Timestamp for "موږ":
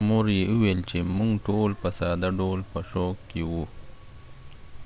1.17-1.31